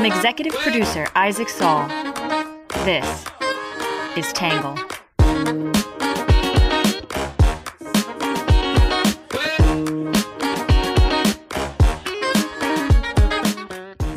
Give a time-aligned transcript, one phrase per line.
[0.00, 1.86] From executive producer Isaac Saul,
[2.86, 3.26] this
[4.16, 4.74] is Tangle.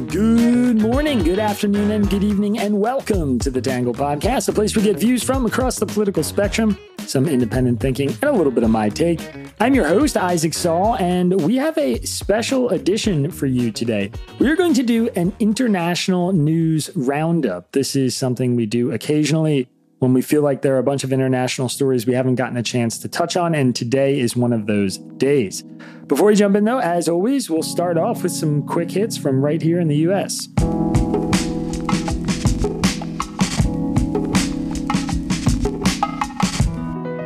[0.07, 4.77] Good morning, good afternoon, and good evening, and welcome to the Tangle Podcast, a place
[4.77, 8.63] we get views from across the political spectrum, some independent thinking, and a little bit
[8.63, 9.19] of my take.
[9.63, 14.11] I'm your host, Isaac Saul, and we have a special edition for you today.
[14.37, 17.71] We're going to do an international news roundup.
[17.71, 21.13] This is something we do occasionally when we feel like there are a bunch of
[21.13, 24.67] international stories we haven't gotten a chance to touch on, and today is one of
[24.67, 25.63] those days.
[26.07, 29.41] Before we jump in, though, as always, we'll start off with some quick hits from
[29.41, 30.49] right here in the US.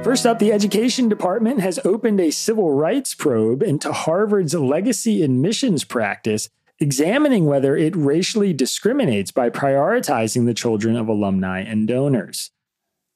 [0.08, 5.84] First up, the Education Department has opened a civil rights probe into Harvard's legacy admissions
[5.84, 6.48] practice,
[6.80, 12.52] examining whether it racially discriminates by prioritizing the children of alumni and donors.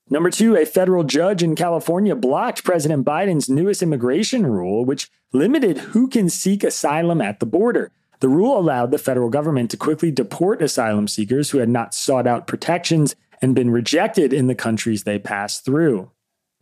[0.09, 5.77] Number two, a federal judge in California blocked President Biden's newest immigration rule, which limited
[5.77, 7.93] who can seek asylum at the border.
[8.19, 12.27] The rule allowed the federal government to quickly deport asylum seekers who had not sought
[12.27, 16.11] out protections and been rejected in the countries they passed through.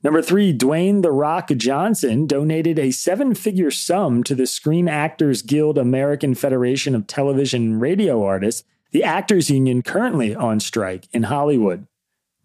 [0.01, 5.41] Number three, Dwayne The Rock Johnson donated a seven figure sum to the Screen Actors
[5.41, 11.23] Guild American Federation of Television and Radio Artists, the actors union currently on strike in
[11.23, 11.85] Hollywood.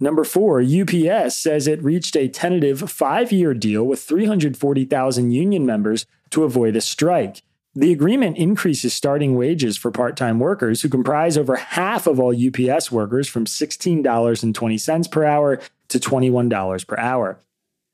[0.00, 6.06] Number four, UPS says it reached a tentative five year deal with 340,000 union members
[6.30, 7.42] to avoid a strike.
[7.76, 12.34] The agreement increases starting wages for part time workers, who comprise over half of all
[12.34, 17.40] UPS workers, from $16.20 per hour to $21 per hour.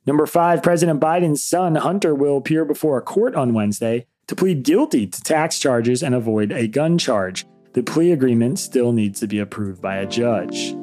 [0.06, 4.62] Number five, President Biden's son, Hunter, will appear before a court on Wednesday to plead
[4.62, 7.44] guilty to tax charges and avoid a gun charge.
[7.74, 10.74] The plea agreement still needs to be approved by a judge.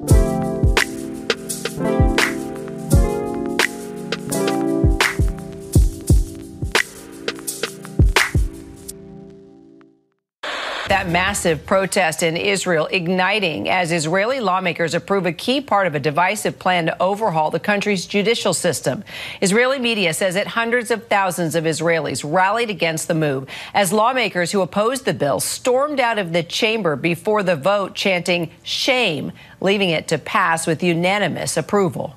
[10.90, 16.00] That massive protest in Israel igniting as Israeli lawmakers approve a key part of a
[16.00, 19.04] divisive plan to overhaul the country's judicial system.
[19.42, 24.54] Israeli media says that hundreds of thousands of Israelis rallied against the move as lawmakers
[24.54, 29.90] who opposed the bill stormed out of the chamber before the vote, chanting shame, leaving
[29.90, 32.16] it to pass with unanimous approval.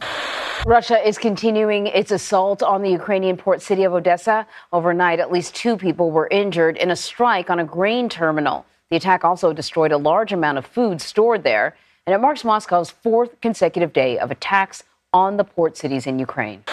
[0.66, 4.46] Russia is continuing its assault on the Ukrainian port city of Odessa.
[4.72, 8.66] Overnight, at least two people were injured in a strike on a grain terminal.
[8.90, 12.90] The attack also destroyed a large amount of food stored there, and it marks Moscow's
[12.90, 16.64] fourth consecutive day of attacks on the port cities in Ukraine.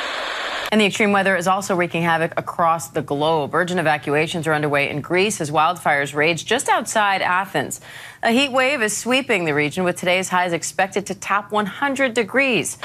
[0.72, 3.56] And the extreme weather is also wreaking havoc across the globe.
[3.56, 7.80] Urgent evacuations are underway in Greece as wildfires rage just outside Athens.
[8.22, 12.78] A heat wave is sweeping the region with today's highs expected to top 100 degrees.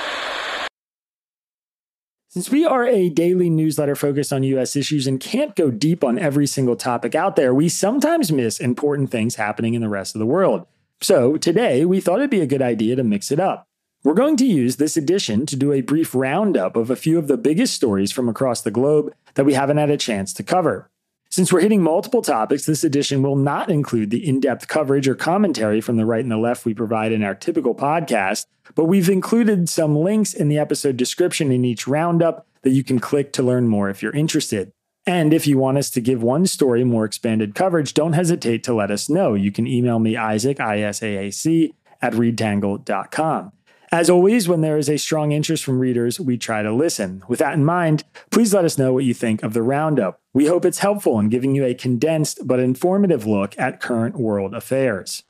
[2.29, 6.19] Since we are a daily newsletter focused on US issues and can't go deep on
[6.19, 10.21] every single topic out there, we sometimes miss important things happening in the rest of
[10.21, 10.67] the world.
[11.03, 13.67] So today, we thought it'd be a good idea to mix it up.
[14.05, 17.29] We're going to use this edition to do a brief roundup of a few of
[17.29, 20.91] the biggest stories from across the globe that we haven't had a chance to cover.
[21.31, 25.15] Since we're hitting multiple topics, this edition will not include the in depth coverage or
[25.15, 29.09] commentary from the right and the left we provide in our typical podcast, but we've
[29.09, 33.43] included some links in the episode description in each roundup that you can click to
[33.45, 34.73] learn more if you're interested.
[35.07, 38.75] And if you want us to give one story more expanded coverage, don't hesitate to
[38.75, 39.35] let us know.
[39.35, 43.53] You can email me, Isaac, I S A A C, at readtangle.com.
[43.93, 47.23] As always, when there is a strong interest from readers, we try to listen.
[47.29, 50.19] With that in mind, please let us know what you think of the roundup.
[50.33, 54.55] We hope it's helpful in giving you a condensed but informative look at current world
[54.55, 55.25] affairs.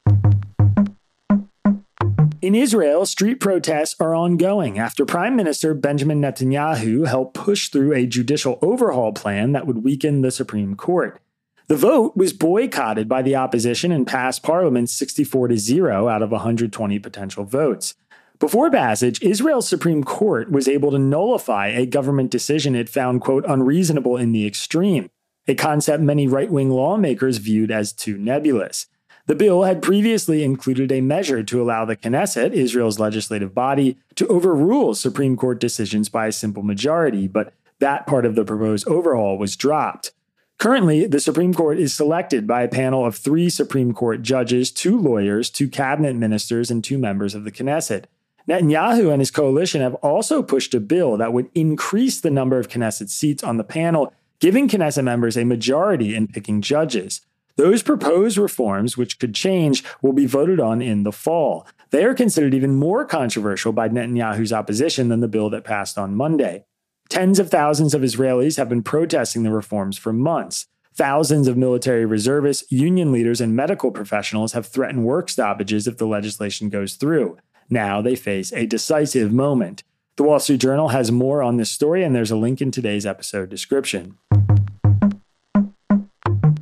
[2.41, 8.07] In Israel, street protests are ongoing after Prime Minister Benjamin Netanyahu helped push through a
[8.07, 11.21] judicial overhaul plan that would weaken the Supreme Court.
[11.67, 16.31] The vote was boycotted by the opposition and passed Parliament 64 to 0 out of
[16.31, 17.95] 120 potential votes.
[18.43, 23.45] Before passage, Israel's Supreme Court was able to nullify a government decision it found, quote,
[23.47, 25.11] unreasonable in the extreme,
[25.47, 28.87] a concept many right wing lawmakers viewed as too nebulous.
[29.27, 34.27] The bill had previously included a measure to allow the Knesset, Israel's legislative body, to
[34.27, 39.39] overrule Supreme Court decisions by a simple majority, but that part of the proposed overhaul
[39.39, 40.11] was dropped.
[40.59, 44.99] Currently, the Supreme Court is selected by a panel of three Supreme Court judges, two
[44.99, 48.07] lawyers, two cabinet ministers, and two members of the Knesset.
[48.49, 52.69] Netanyahu and his coalition have also pushed a bill that would increase the number of
[52.69, 57.21] Knesset seats on the panel, giving Knesset members a majority in picking judges.
[57.57, 61.67] Those proposed reforms, which could change, will be voted on in the fall.
[61.91, 66.17] They are considered even more controversial by Netanyahu's opposition than the bill that passed on
[66.17, 66.65] Monday.
[67.11, 70.67] Tens of thousands of Israelis have been protesting the reforms for months.
[70.95, 76.07] Thousands of military reservists, union leaders, and medical professionals have threatened work stoppages if the
[76.07, 77.37] legislation goes through.
[77.73, 79.83] Now they face a decisive moment.
[80.17, 83.07] The Wall Street Journal has more on this story, and there's a link in today's
[83.07, 84.19] episode description.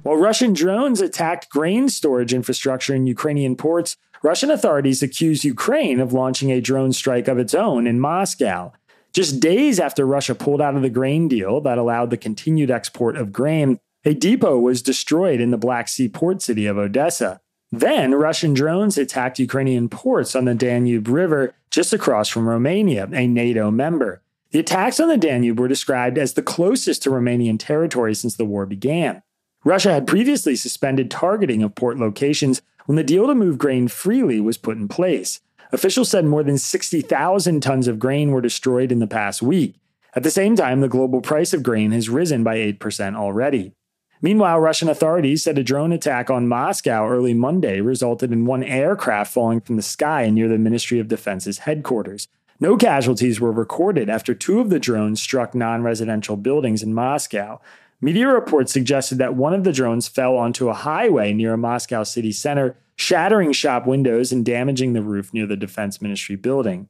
[0.04, 6.12] While Russian drones attacked grain storage infrastructure in Ukrainian ports, Russian authorities accused Ukraine of
[6.12, 8.72] launching a drone strike of its own in Moscow.
[9.12, 13.16] Just days after Russia pulled out of the grain deal that allowed the continued export
[13.16, 17.40] of grain, a depot was destroyed in the Black Sea port city of Odessa.
[17.72, 23.26] Then, Russian drones attacked Ukrainian ports on the Danube River just across from Romania, a
[23.26, 24.22] NATO member.
[24.50, 28.44] The attacks on the Danube were described as the closest to Romanian territory since the
[28.44, 29.22] war began.
[29.64, 34.40] Russia had previously suspended targeting of port locations when the deal to move grain freely
[34.40, 35.40] was put in place.
[35.70, 39.76] Officials said more than 60,000 tons of grain were destroyed in the past week.
[40.17, 43.75] At the same time, the global price of grain has risen by 8% already.
[44.22, 49.32] Meanwhile, Russian authorities said a drone attack on Moscow early Monday resulted in one aircraft
[49.32, 52.28] falling from the sky near the Ministry of Defense's headquarters.
[52.58, 57.61] No casualties were recorded after two of the drones struck non residential buildings in Moscow.
[58.02, 62.02] Media reports suggested that one of the drones fell onto a highway near a Moscow
[62.02, 66.88] city center, shattering shop windows and damaging the roof near the Defense Ministry building.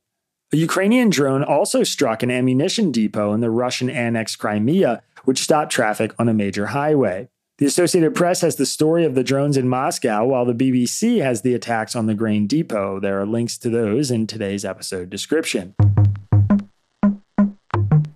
[0.52, 5.00] A Ukrainian drone also struck an ammunition depot in the Russian annexed Crimea,
[5.30, 7.28] which stopped traffic on a major highway.
[7.58, 11.42] The Associated Press has the story of the drones in Moscow, while the BBC has
[11.42, 12.98] the attacks on the grain depot.
[12.98, 15.76] There are links to those in today's episode description.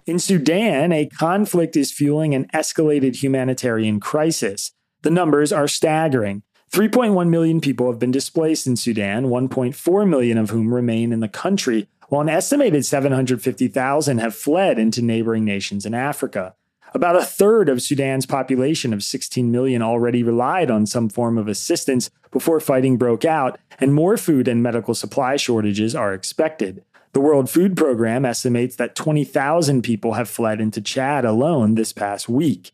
[0.06, 4.72] In Sudan, a conflict is fueling an escalated humanitarian crisis.
[5.02, 6.42] The numbers are staggering.
[6.72, 11.28] 3.1 million people have been displaced in Sudan, 1.4 million of whom remain in the
[11.28, 16.56] country, while an estimated 750,000 have fled into neighboring nations in Africa.
[16.96, 21.48] About a third of Sudan's population of 16 million already relied on some form of
[21.48, 26.84] assistance before fighting broke out, and more food and medical supply shortages are expected.
[27.12, 32.28] The World Food Program estimates that 20,000 people have fled into Chad alone this past
[32.28, 32.70] week.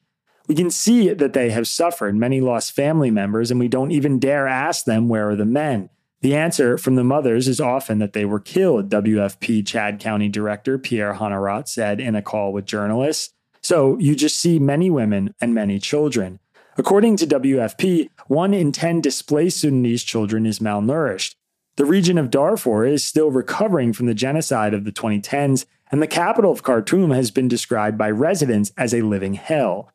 [0.47, 2.15] We can see that they have suffered.
[2.15, 5.89] Many lost family members, and we don't even dare ask them where are the men.
[6.21, 10.77] The answer from the mothers is often that they were killed, WFP Chad County Director
[10.79, 13.33] Pierre Honnorat said in a call with journalists.
[13.63, 16.41] So you just see many women and many children.
[16.77, 21.35] According to WFP, one in 10 displaced Sudanese children is malnourished.
[21.77, 26.07] The region of Darfur is still recovering from the genocide of the 2010s, and the
[26.07, 29.91] capital of Khartoum has been described by residents as a living hell.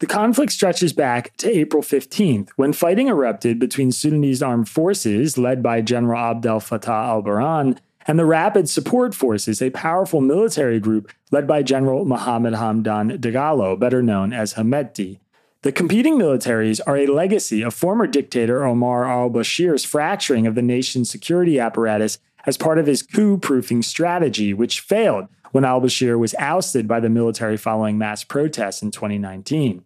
[0.00, 5.60] The conflict stretches back to April 15th, when fighting erupted between Sudanese armed forces led
[5.62, 7.78] by General Abdel Fattah al Burhan
[8.08, 13.78] and the Rapid Support Forces, a powerful military group led by General Mohammed Hamdan Dagalo,
[13.78, 15.18] better known as Hemedti.
[15.60, 20.62] The competing militaries are a legacy of former dictator Omar al Bashir's fracturing of the
[20.62, 26.18] nation's security apparatus as part of his coup proofing strategy, which failed when al Bashir
[26.18, 29.84] was ousted by the military following mass protests in 2019.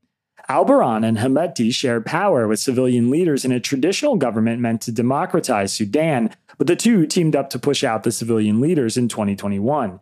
[0.52, 4.92] Al Burhan and Hemedti shared power with civilian leaders in a traditional government meant to
[4.92, 6.28] democratize Sudan,
[6.59, 9.99] but the two teamed up to push out the civilian leaders in 2021.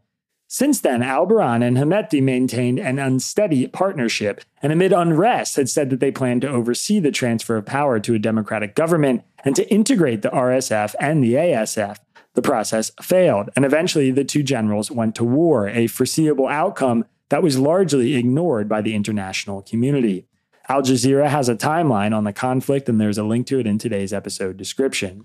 [0.48, 5.88] Since then, Al Burhan and Hemedti maintained an unsteady partnership, and amid unrest had said
[5.90, 9.70] that they planned to oversee the transfer of power to a democratic government and to
[9.70, 11.98] integrate the RSF and the ASF.
[12.34, 17.44] The process failed, and eventually the two generals went to war, a foreseeable outcome that
[17.44, 20.26] was largely ignored by the international community.
[20.70, 23.76] Al Jazeera has a timeline on the conflict, and there's a link to it in
[23.76, 25.24] today's episode description.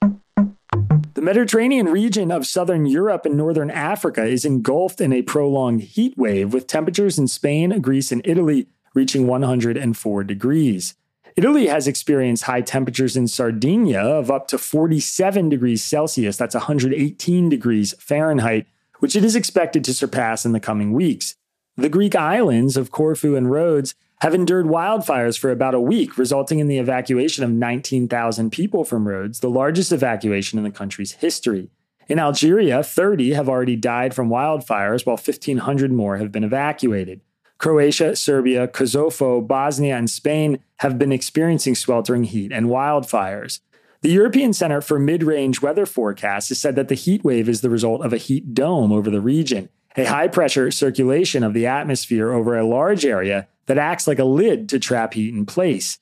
[0.00, 6.16] The Mediterranean region of southern Europe and northern Africa is engulfed in a prolonged heat
[6.16, 10.94] wave with temperatures in Spain, Greece, and Italy reaching 104 degrees.
[11.34, 17.48] Italy has experienced high temperatures in Sardinia of up to 47 degrees Celsius, that's 118
[17.48, 18.68] degrees Fahrenheit,
[19.00, 21.34] which it is expected to surpass in the coming weeks.
[21.76, 26.58] The Greek islands of Corfu and Rhodes have endured wildfires for about a week, resulting
[26.58, 31.68] in the evacuation of 19,000 people from Rhodes, the largest evacuation in the country's history.
[32.08, 37.20] In Algeria, 30 have already died from wildfires, while 1,500 more have been evacuated.
[37.58, 43.60] Croatia, Serbia, Kosovo, Bosnia, and Spain have been experiencing sweltering heat and wildfires.
[44.02, 47.62] The European Center for Mid Range Weather Forecasts has said that the heat wave is
[47.62, 51.66] the result of a heat dome over the region, a high pressure circulation of the
[51.66, 55.98] atmosphere over a large area that acts like a lid to trap heat in place.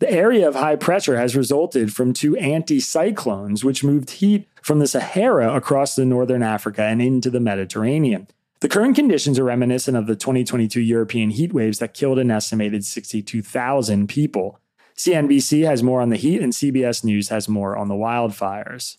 [0.00, 4.86] The area of high pressure has resulted from two anticyclones, which moved heat from the
[4.86, 8.26] Sahara across the northern Africa and into the Mediterranean.
[8.60, 12.84] The current conditions are reminiscent of the 2022 European heat waves that killed an estimated
[12.84, 14.58] 62,000 people.
[14.96, 18.96] CNBC has more on the heat, and CBS News has more on the wildfires.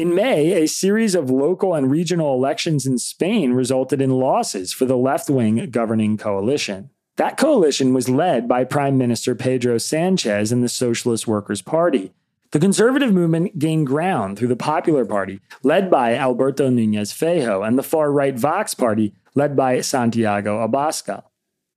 [0.00, 4.86] In May, a series of local and regional elections in Spain resulted in losses for
[4.86, 6.88] the left wing governing coalition.
[7.18, 12.14] That coalition was led by Prime Minister Pedro Sanchez and the Socialist Workers' Party.
[12.52, 17.76] The conservative movement gained ground through the Popular Party, led by Alberto Núñez Feijóo, and
[17.76, 21.24] the far right Vox Party, led by Santiago Abascal.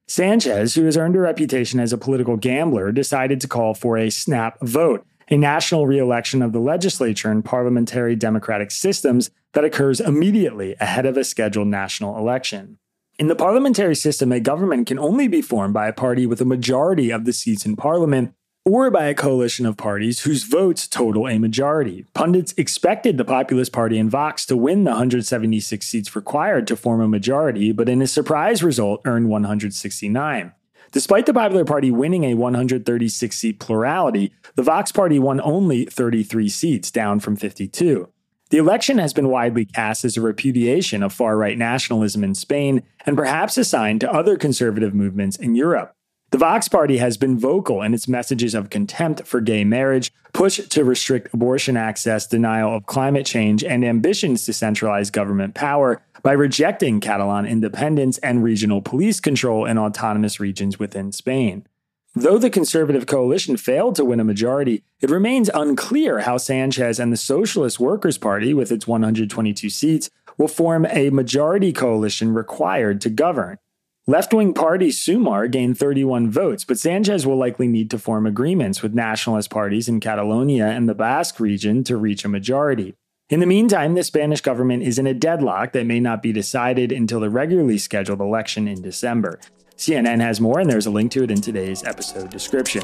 [0.08, 4.10] Sanchez, who has earned a reputation as a political gambler, decided to call for a
[4.10, 10.75] snap vote, a national re-election of the legislature and parliamentary democratic systems that occurs immediately
[10.80, 12.77] ahead of a scheduled national election.
[13.20, 16.46] In the parliamentary system, a government can only be formed by a party with a
[16.46, 18.34] majority of the seats in parliament
[18.65, 22.06] or by a coalition of parties whose votes total a majority.
[22.13, 27.01] Pundits expected the Populist Party and Vox to win the 176 seats required to form
[27.01, 30.53] a majority, but in a surprise result, earned 169.
[30.94, 36.48] Despite the Popular Party winning a 136 seat plurality, the Vox Party won only 33
[36.48, 38.08] seats, down from 52.
[38.52, 42.84] The election has been widely cast as a repudiation of far right nationalism in Spain
[43.08, 45.96] and perhaps a sign to other conservative movements in Europe.
[46.30, 50.60] The Vox Party has been vocal in its messages of contempt for gay marriage, push
[50.68, 56.32] to restrict abortion access, denial of climate change, and ambitions to centralize government power by
[56.32, 61.68] rejecting Catalan independence and regional police control in autonomous regions within Spain.
[62.15, 67.12] Though the conservative coalition failed to win a majority, it remains unclear how Sanchez and
[67.12, 73.10] the Socialist Workers' Party, with its 122 seats, will form a majority coalition required to
[73.10, 73.58] govern.
[74.06, 78.82] Left wing party Sumar gained 31 votes, but Sanchez will likely need to form agreements
[78.84, 82.96] with nationalist parties in Catalonia and the Basque region to reach a majority.
[83.34, 86.92] In the meantime, the Spanish government is in a deadlock that may not be decided
[86.92, 89.40] until the regularly scheduled election in December.
[89.75, 92.84] CNN has more, and there's a link to it in today's episode description.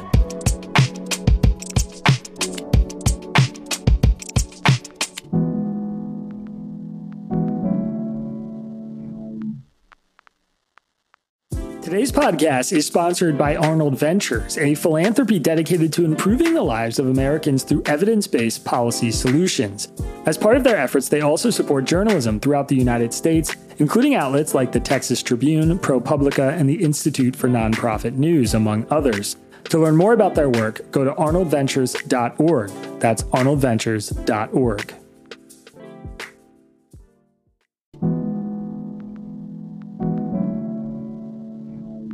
[11.80, 17.06] Today's podcast is sponsored by Arnold Ventures, a philanthropy dedicated to improving the lives of
[17.06, 19.86] Americans through evidence based policy solutions.
[20.26, 24.54] As part of their efforts, they also support journalism throughout the United States, including outlets
[24.54, 29.36] like the Texas Tribune, ProPublica, and the Institute for Nonprofit News, among others.
[29.64, 32.70] To learn more about their work, go to arnoldventures.org.
[33.00, 34.94] That's arnoldventures.org.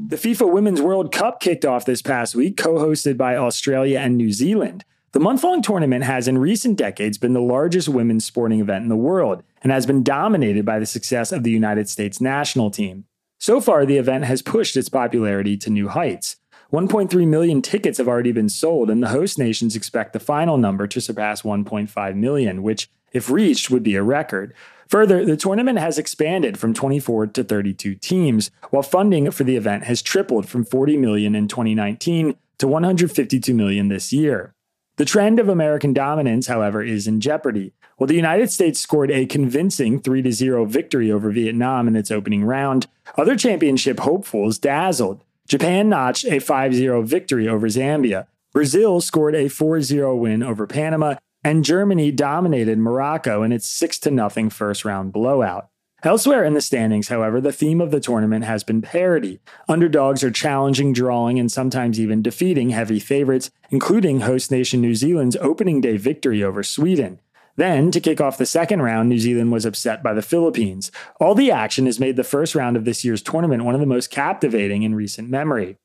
[0.08, 4.16] The FIFA Women's World Cup kicked off this past week, co hosted by Australia and
[4.16, 4.84] New Zealand.
[5.16, 8.90] The month long tournament has in recent decades been the largest women's sporting event in
[8.90, 13.06] the world and has been dominated by the success of the United States national team.
[13.38, 16.36] So far, the event has pushed its popularity to new heights.
[16.70, 20.86] 1.3 million tickets have already been sold, and the host nations expect the final number
[20.86, 24.52] to surpass 1.5 million, which, if reached, would be a record.
[24.88, 29.84] Further, the tournament has expanded from 24 to 32 teams, while funding for the event
[29.84, 34.52] has tripled from 40 million in 2019 to 152 million this year.
[34.96, 37.74] The trend of American dominance, however, is in jeopardy.
[37.98, 42.44] While the United States scored a convincing 3 0 victory over Vietnam in its opening
[42.44, 42.86] round,
[43.16, 45.22] other championship hopefuls dazzled.
[45.46, 48.26] Japan notched a 5 0 victory over Zambia.
[48.52, 54.00] Brazil scored a 4 0 win over Panama, and Germany dominated Morocco in its 6
[54.00, 55.68] 0 first round blowout.
[56.02, 59.40] Elsewhere in the standings, however, the theme of the tournament has been parity.
[59.66, 65.36] Underdogs are challenging, drawing, and sometimes even defeating heavy favorites, including host nation New Zealand's
[65.36, 67.18] opening day victory over Sweden.
[67.56, 70.92] Then, to kick off the second round, New Zealand was upset by the Philippines.
[71.18, 73.86] All the action has made the first round of this year's tournament one of the
[73.86, 75.78] most captivating in recent memory.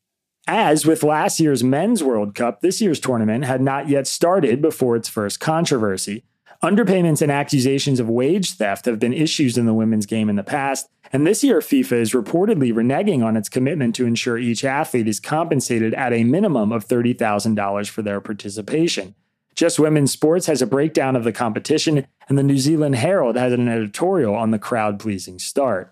[0.45, 4.97] As with last year's Men's World Cup, this year's tournament had not yet started before
[4.97, 6.25] its first controversy.
[6.63, 10.43] Underpayments and accusations of wage theft have been issues in the women's game in the
[10.43, 15.07] past, and this year FIFA is reportedly reneging on its commitment to ensure each athlete
[15.07, 19.15] is compensated at a minimum of $30,000 for their participation.
[19.55, 23.53] Just Women's Sports has a breakdown of the competition, and the New Zealand Herald has
[23.53, 25.89] an editorial on the crowd pleasing start.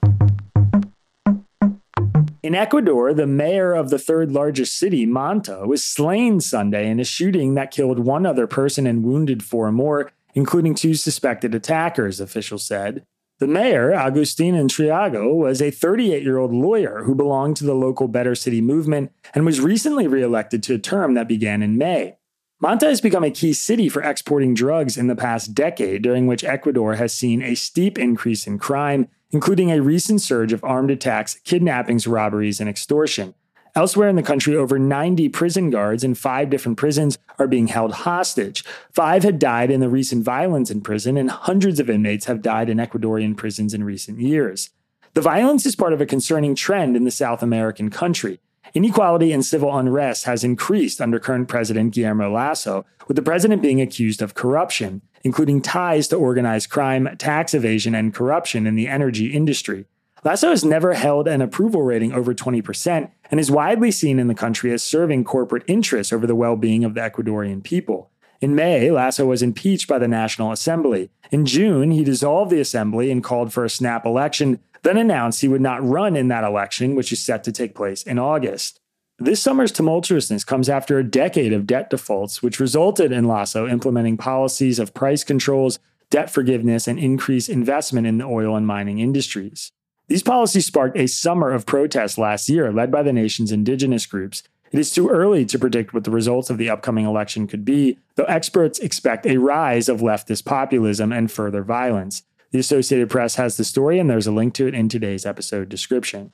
[2.44, 7.04] In Ecuador, the mayor of the third largest city, Manta, was slain Sunday in a
[7.04, 12.66] shooting that killed one other person and wounded four more, including two suspected attackers, officials
[12.66, 13.06] said.
[13.40, 18.10] The mayor, Agustin Intriago, was a 38 year old lawyer who belonged to the local
[18.10, 22.18] Better City movement and was recently reelected to a term that began in May.
[22.62, 26.44] Manta has become a key city for exporting drugs in the past decade, during which
[26.44, 31.36] Ecuador has seen a steep increase in crime, including a recent surge of armed attacks,
[31.46, 33.34] kidnappings, robberies, and extortion.
[33.80, 37.94] Elsewhere in the country, over 90 prison guards in five different prisons are being held
[37.94, 38.66] hostage.
[38.92, 42.70] Five had died in the recent violence in prison, and hundreds of inmates have died
[42.70, 44.72] in Ecuadorian prisons in recent years.
[45.14, 48.42] The violence is part of a concerning trend in the South American country.
[48.74, 53.80] Inequality and civil unrest has increased under current President Guillermo Lasso, with the president being
[53.80, 59.28] accused of corruption, including ties to organized crime, tax evasion, and corruption in the energy
[59.28, 59.86] industry.
[60.24, 64.36] Lasso has never held an approval rating over 20% and is widely seen in the
[64.36, 68.10] country as serving corporate interests over the well being of the Ecuadorian people.
[68.42, 71.10] In May, Lasso was impeached by the National Assembly.
[71.32, 75.48] In June, he dissolved the assembly and called for a snap election then announced he
[75.48, 78.80] would not run in that election, which is set to take place in August.
[79.18, 84.16] This summer's tumultuousness comes after a decade of debt defaults, which resulted in Lasso implementing
[84.16, 89.74] policies of price controls, debt forgiveness, and increased investment in the oil and mining industries.
[90.10, 94.42] These policies sparked a summer of protests last year, led by the nation's indigenous groups.
[94.72, 98.00] It is too early to predict what the results of the upcoming election could be,
[98.16, 102.24] though experts expect a rise of leftist populism and further violence.
[102.50, 105.70] The Associated Press has the story, and there's a link to it in today's episode
[105.70, 106.32] description.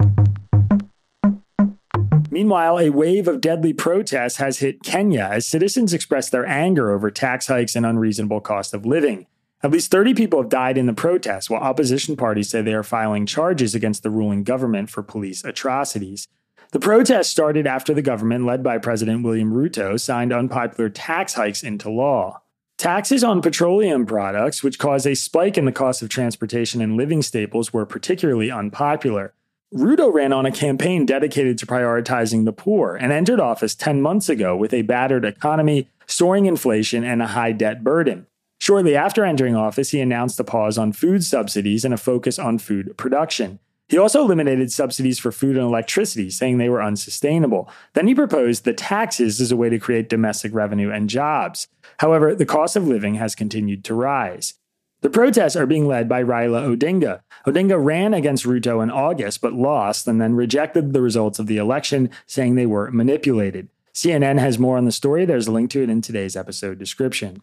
[2.31, 7.11] Meanwhile, a wave of deadly protests has hit Kenya as citizens express their anger over
[7.11, 9.27] tax hikes and unreasonable cost of living.
[9.65, 12.83] At least 30 people have died in the protests, while opposition parties say they are
[12.83, 16.27] filing charges against the ruling government for police atrocities.
[16.71, 21.63] The protests started after the government, led by President William Ruto, signed unpopular tax hikes
[21.63, 22.43] into law.
[22.77, 27.23] Taxes on petroleum products, which caused a spike in the cost of transportation and living
[27.23, 29.33] staples, were particularly unpopular.
[29.73, 34.29] Ruto ran on a campaign dedicated to prioritizing the poor and entered office 10 months
[34.29, 38.27] ago with a battered economy, soaring inflation, and a high debt burden.
[38.65, 42.57] Shortly after entering office, he announced a pause on food subsidies and a focus on
[42.57, 43.59] food production.
[43.89, 47.69] He also eliminated subsidies for food and electricity, saying they were unsustainable.
[47.93, 51.67] Then he proposed the taxes as a way to create domestic revenue and jobs.
[51.99, 54.55] However, the cost of living has continued to rise.
[55.01, 57.21] The protests are being led by Raila Odinga.
[57.45, 61.57] Odinga ran against Ruto in August but lost and then rejected the results of the
[61.57, 63.69] election, saying they were manipulated.
[63.95, 65.23] CNN has more on the story.
[65.23, 67.41] There's a link to it in today's episode description.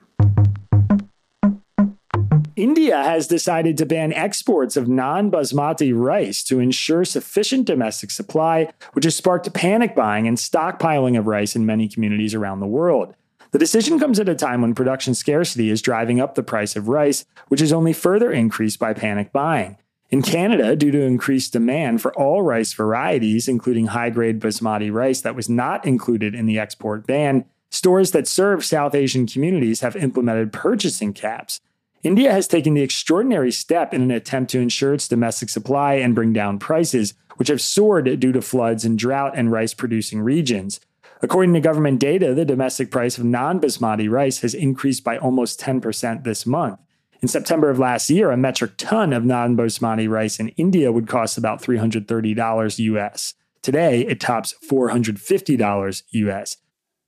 [2.57, 8.71] India has decided to ban exports of non basmati rice to ensure sufficient domestic supply,
[8.93, 13.15] which has sparked panic buying and stockpiling of rice in many communities around the world.
[13.53, 16.88] The decision comes at a time when production scarcity is driving up the price of
[16.88, 19.79] rice, which is only further increased by panic buying.
[20.11, 25.23] In Canada, due to increased demand for all rice varieties, including high grade basmati rice
[25.23, 29.97] that was not included in the export ban, stores that serve South Asian communities have
[29.97, 31.62] implemented purchasing caps.
[32.03, 36.17] India has taken the extraordinary step in an attempt to ensure its domestic supply and
[36.17, 40.81] bring down prices, which have soared due to floods and drought in rice producing regions.
[41.23, 45.61] According to government data, the domestic price of non basmati rice has increased by almost
[45.61, 46.81] 10% this month.
[47.21, 51.07] In September of last year, a metric ton of non basmati rice in India would
[51.07, 53.35] cost about $330 US.
[53.62, 56.57] Today, it tops $450 US.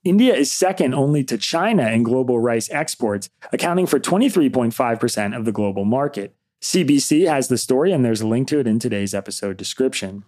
[0.05, 5.53] India is second only to China in global rice exports, accounting for 23.5% of the
[5.53, 6.37] global market.
[6.61, 10.25] CBC has the story, and there's a link to it in today's episode description.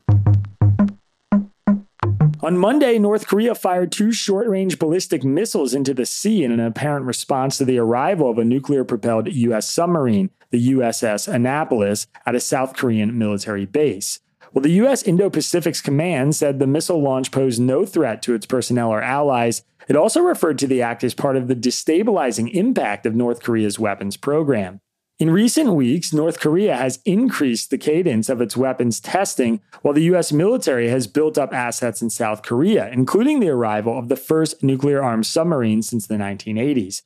[2.42, 6.60] On Monday, North Korea fired two short range ballistic missiles into the sea in an
[6.60, 9.68] apparent response to the arrival of a nuclear propelled U.S.
[9.68, 14.20] submarine, the USS Annapolis, at a South Korean military base.
[14.52, 15.02] Well, the U.S.
[15.02, 19.62] Indo Pacific's command said the missile launch posed no threat to its personnel or allies.
[19.88, 23.78] It also referred to the act as part of the destabilizing impact of North Korea's
[23.78, 24.80] weapons program.
[25.18, 30.02] In recent weeks, North Korea has increased the cadence of its weapons testing, while the
[30.04, 30.30] U.S.
[30.30, 35.02] military has built up assets in South Korea, including the arrival of the first nuclear
[35.02, 37.00] armed submarine since the 1980s.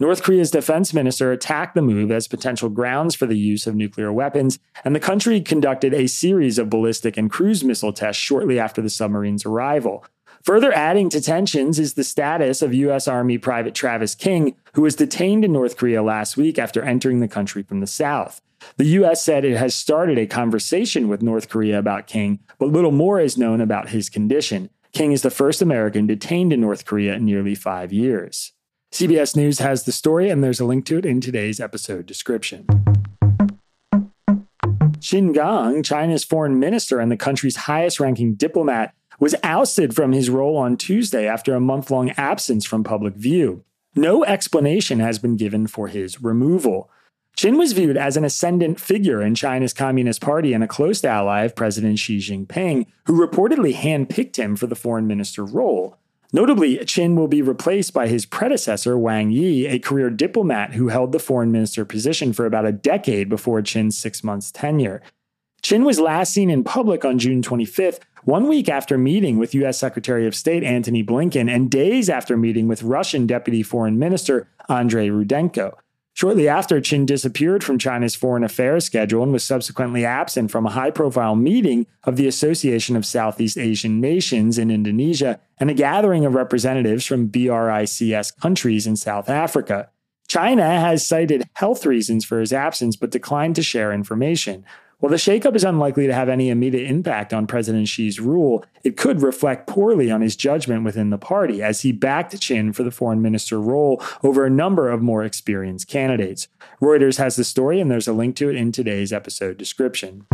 [0.00, 4.12] North Korea's defense minister attacked the move as potential grounds for the use of nuclear
[4.12, 8.82] weapons, and the country conducted a series of ballistic and cruise missile tests shortly after
[8.82, 10.04] the submarine's arrival.
[10.42, 13.06] Further adding to tensions is the status of U.S.
[13.06, 17.28] Army Private Travis King, who was detained in North Korea last week after entering the
[17.28, 18.42] country from the South.
[18.76, 19.22] The U.S.
[19.22, 23.38] said it has started a conversation with North Korea about King, but little more is
[23.38, 24.70] known about his condition.
[24.92, 28.52] King is the first American detained in North Korea in nearly five years.
[28.94, 32.64] CBS News has the story, and there's a link to it in today's episode description.
[35.00, 40.30] Qin Gang, China's foreign minister and the country's highest ranking diplomat, was ousted from his
[40.30, 43.64] role on Tuesday after a month long absence from public view.
[43.96, 46.88] No explanation has been given for his removal.
[47.36, 51.42] Qin was viewed as an ascendant figure in China's Communist Party and a close ally
[51.42, 55.98] of President Xi Jinping, who reportedly handpicked him for the foreign minister role.
[56.34, 61.12] Notably, Qin will be replaced by his predecessor, Wang Yi, a career diplomat who held
[61.12, 65.00] the foreign minister position for about a decade before Qin's six months tenure.
[65.62, 69.78] Qin was last seen in public on June 25th, one week after meeting with U.S.
[69.78, 75.10] Secretary of State Antony Blinken and days after meeting with Russian Deputy Foreign Minister Andrei
[75.10, 75.76] Rudenko.
[76.14, 80.70] Shortly after, Qin disappeared from China's foreign affairs schedule and was subsequently absent from a
[80.70, 86.24] high profile meeting of the Association of Southeast Asian Nations in Indonesia and a gathering
[86.24, 89.90] of representatives from BRICS countries in South Africa.
[90.28, 94.64] China has cited health reasons for his absence but declined to share information.
[95.04, 98.96] While the shakeup is unlikely to have any immediate impact on President Xi's rule, it
[98.96, 102.90] could reflect poorly on his judgment within the party as he backed Qin for the
[102.90, 106.48] foreign minister role over a number of more experienced candidates.
[106.80, 110.24] Reuters has the story, and there's a link to it in today's episode description.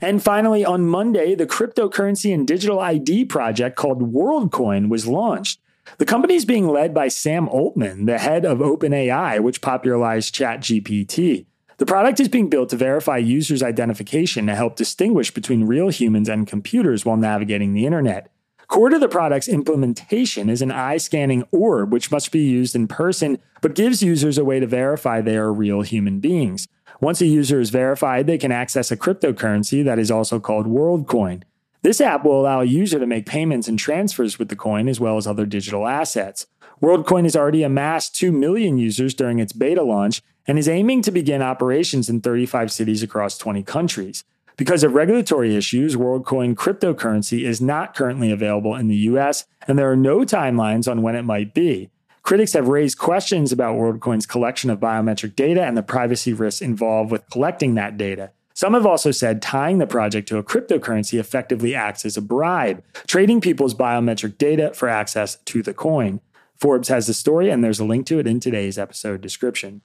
[0.00, 5.58] And finally, on Monday, the cryptocurrency and digital ID project called WorldCoin was launched.
[5.96, 11.47] The company is being led by Sam Altman, the head of OpenAI, which popularized ChatGPT.
[11.78, 16.28] The product is being built to verify users' identification to help distinguish between real humans
[16.28, 18.32] and computers while navigating the internet.
[18.66, 22.88] Core to the product's implementation is an eye scanning orb, which must be used in
[22.88, 26.66] person but gives users a way to verify they are real human beings.
[27.00, 31.42] Once a user is verified, they can access a cryptocurrency that is also called WorldCoin.
[31.82, 34.98] This app will allow a user to make payments and transfers with the coin as
[34.98, 36.46] well as other digital assets.
[36.82, 41.12] WorldCoin has already amassed 2 million users during its beta launch and is aiming to
[41.12, 44.24] begin operations in 35 cities across 20 countries.
[44.56, 49.92] Because of regulatory issues, WorldCoin cryptocurrency is not currently available in the US, and there
[49.92, 51.90] are no timelines on when it might be.
[52.22, 57.12] Critics have raised questions about WorldCoin's collection of biometric data and the privacy risks involved
[57.12, 58.32] with collecting that data.
[58.52, 62.82] Some have also said tying the project to a cryptocurrency effectively acts as a bribe,
[63.06, 66.20] trading people's biometric data for access to the coin.
[66.56, 69.82] Forbes has the story, and there's a link to it in today's episode description.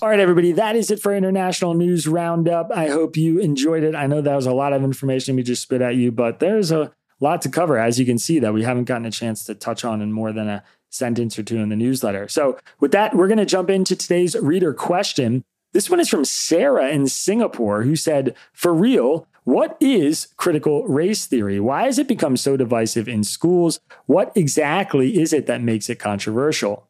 [0.00, 2.70] All right, everybody, that is it for International News Roundup.
[2.70, 3.96] I hope you enjoyed it.
[3.96, 6.70] I know that was a lot of information we just spit at you, but there's
[6.70, 9.56] a lot to cover, as you can see, that we haven't gotten a chance to
[9.56, 12.28] touch on in more than a sentence or two in the newsletter.
[12.28, 15.42] So, with that, we're going to jump into today's reader question.
[15.72, 21.26] This one is from Sarah in Singapore, who said, For real, what is critical race
[21.26, 21.58] theory?
[21.58, 23.80] Why has it become so divisive in schools?
[24.06, 26.87] What exactly is it that makes it controversial?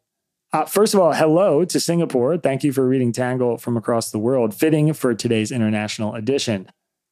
[0.51, 2.35] Uh, first of all, hello to Singapore.
[2.35, 6.67] Thank you for reading Tangle from across the world, fitting for today's international edition.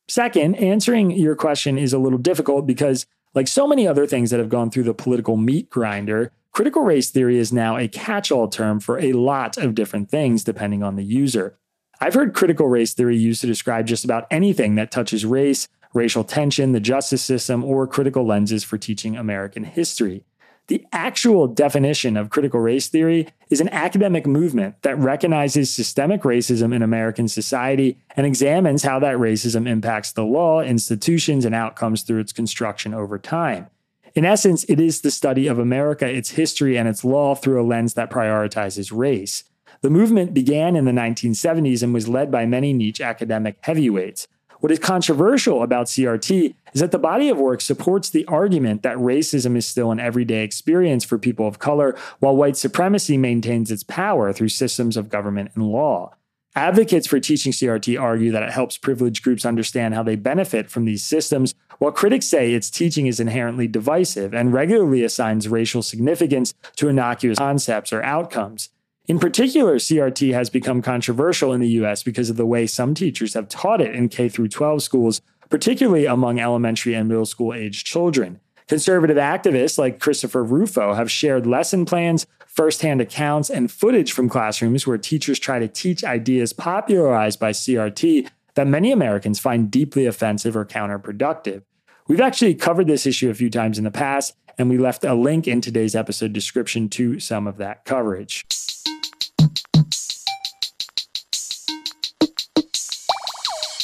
[0.08, 4.39] Second, answering your question is a little difficult because, like so many other things that
[4.39, 8.47] have gone through the political meat grinder, critical race theory is now a catch all
[8.47, 11.60] term for a lot of different things depending on the user.
[12.02, 16.23] I've heard critical race theory used to describe just about anything that touches race, racial
[16.23, 20.23] tension, the justice system, or critical lenses for teaching American history.
[20.67, 26.75] The actual definition of critical race theory is an academic movement that recognizes systemic racism
[26.75, 32.19] in American society and examines how that racism impacts the law, institutions, and outcomes through
[32.19, 33.67] its construction over time.
[34.13, 37.65] In essence, it is the study of America, its history, and its law through a
[37.65, 39.45] lens that prioritizes race.
[39.82, 44.27] The movement began in the 1970s and was led by many niche academic heavyweights.
[44.60, 48.98] What is controversial about CRT is that the body of work supports the argument that
[48.98, 53.84] racism is still an everyday experience for people of color, while white supremacy maintains its
[53.84, 56.13] power through systems of government and law.
[56.56, 60.86] Advocates for teaching CRT argue that it helps privileged groups understand how they benefit from
[60.86, 66.56] these systems, while critics say its teaching is inherently divisive and regularly assigns racial significance
[66.78, 68.70] to innocuous concepts or outcomes.
[69.08, 73.36] In particular, CRT has become controversial in the US because of the way some teachers
[73.36, 78.41] have taught it in K 12 schools, particularly among elementary and middle school age children.
[78.67, 84.86] Conservative activists like Christopher Rufo have shared lesson plans, firsthand accounts, and footage from classrooms
[84.86, 90.58] where teachers try to teach ideas popularized by CRT that many Americans find deeply offensive
[90.58, 91.62] or counterproductive.
[92.10, 95.13] We've actually covered this issue a few times in the past, and we left a
[95.13, 98.43] link in today's episode description to some of that coverage.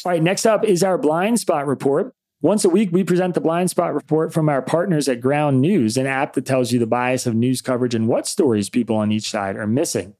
[0.05, 2.13] All right, next up is our blind spot report.
[2.41, 5.95] Once a week, we present the blind spot report from our partners at Ground News,
[5.95, 9.13] an app that tells you the bias of news coverage and what stories people on
[9.13, 10.15] each side are missing.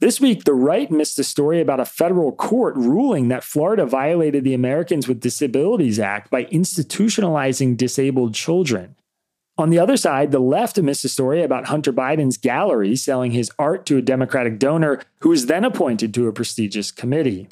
[0.00, 4.42] This week, the right missed a story about a federal court ruling that Florida violated
[4.42, 8.96] the Americans with Disabilities Act by institutionalizing disabled children.
[9.56, 13.52] On the other side, the left missed a story about Hunter Biden's gallery selling his
[13.56, 17.46] art to a Democratic donor who was then appointed to a prestigious committee.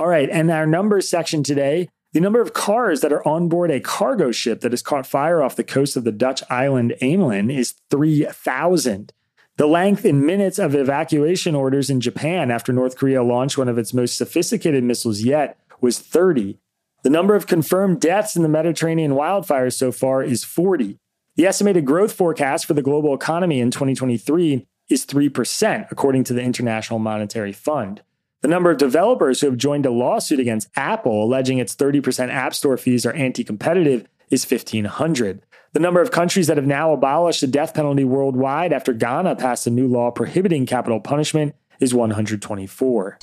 [0.00, 3.70] All right, and our numbers section today the number of cars that are on board
[3.70, 7.52] a cargo ship that has caught fire off the coast of the Dutch island Ameland
[7.52, 9.12] is 3,000.
[9.58, 13.78] The length in minutes of evacuation orders in Japan after North Korea launched one of
[13.78, 16.58] its most sophisticated missiles yet was 30.
[17.04, 20.98] The number of confirmed deaths in the Mediterranean wildfires so far is 40.
[21.36, 26.40] The estimated growth forecast for the global economy in 2023 is 3%, according to the
[26.40, 28.00] International Monetary Fund.
[28.40, 32.54] The number of developers who have joined a lawsuit against Apple alleging its 30% App
[32.54, 35.42] Store fees are anti competitive is 1,500.
[35.74, 39.66] The number of countries that have now abolished the death penalty worldwide after Ghana passed
[39.66, 43.18] a new law prohibiting capital punishment is 124.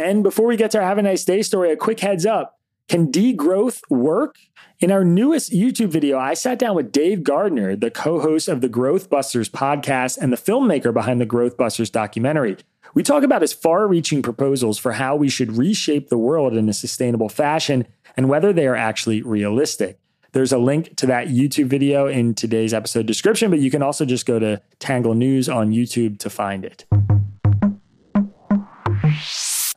[0.00, 2.58] And before we get to our Have a Nice Day story, a quick heads up.
[2.88, 4.36] Can degrowth work?
[4.80, 8.62] In our newest YouTube video, I sat down with Dave Gardner, the co host of
[8.62, 12.56] the Growth Busters podcast and the filmmaker behind the Growth Busters documentary.
[12.94, 16.66] We talk about his far reaching proposals for how we should reshape the world in
[16.70, 17.86] a sustainable fashion
[18.16, 20.00] and whether they are actually realistic.
[20.32, 24.06] There's a link to that YouTube video in today's episode description, but you can also
[24.06, 26.86] just go to Tangle News on YouTube to find it.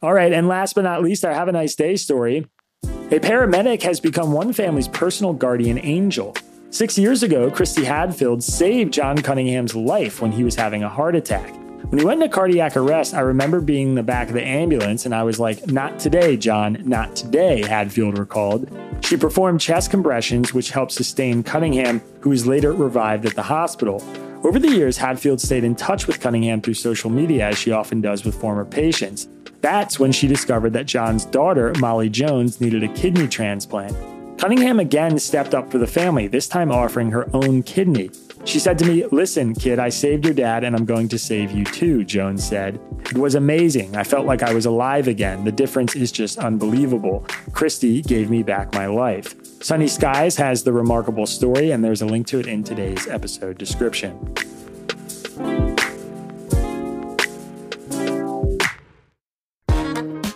[0.04, 2.46] All right, and last but not least, our Have a Nice Day story.
[2.84, 6.36] A paramedic has become one family's personal guardian angel.
[6.72, 11.16] Six years ago, Christy Hadfield saved John Cunningham's life when he was having a heart
[11.16, 11.54] attack.
[11.90, 15.06] When he went into cardiac arrest, I remember being in the back of the ambulance
[15.06, 18.68] and I was like, Not today, John, not today, Hadfield recalled.
[19.06, 24.04] She performed chest compressions, which helped sustain Cunningham, who was later revived at the hospital.
[24.44, 28.02] Over the years, Hadfield stayed in touch with Cunningham through social media, as she often
[28.02, 29.30] does with former patients.
[29.64, 33.96] That's when she discovered that John's daughter, Molly Jones, needed a kidney transplant.
[34.38, 38.12] Cunningham again stepped up for the family, this time offering her own kidney.
[38.44, 41.52] She said to me, Listen, kid, I saved your dad and I'm going to save
[41.52, 42.78] you too, Jones said.
[43.06, 43.96] It was amazing.
[43.96, 45.46] I felt like I was alive again.
[45.46, 47.26] The difference is just unbelievable.
[47.54, 49.34] Christy gave me back my life.
[49.64, 53.58] Sunny Skyz has the remarkable story, and there's a link to it in today's episode
[53.58, 54.36] description.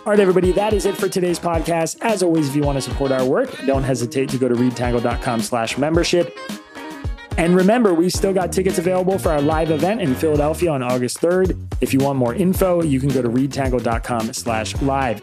[0.08, 1.98] All right, everybody, that is it for today's podcast.
[2.00, 5.42] As always, if you want to support our work, don't hesitate to go to readtangle.com
[5.42, 6.34] slash membership.
[7.38, 11.20] And remember, we've still got tickets available for our live event in Philadelphia on August
[11.20, 11.56] 3rd.
[11.80, 15.22] If you want more info, you can go to readtangle.com slash live.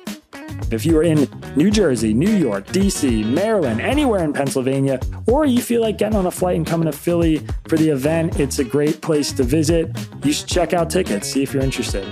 [0.72, 4.98] If you are in New Jersey, New York, DC, Maryland, anywhere in Pennsylvania,
[5.28, 8.40] or you feel like getting on a flight and coming to Philly for the event,
[8.40, 9.92] it's a great place to visit.
[10.24, 12.08] You should check out tickets, see if you're interested.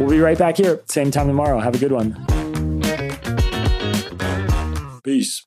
[0.00, 1.60] We'll be right back here, same time tomorrow.
[1.60, 2.14] Have a good one.
[5.04, 5.46] Peace.